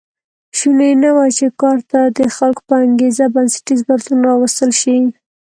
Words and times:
شونې 0.57 0.91
نه 1.03 1.09
وه 1.15 1.25
چې 1.37 1.45
کار 1.61 1.77
ته 1.91 1.99
د 2.17 2.19
خلکو 2.37 2.61
په 2.69 2.75
انګېزه 2.85 3.25
بنسټیز 3.35 3.79
بدلون 3.89 4.19
راوستل 4.29 4.71
شي 4.81 4.97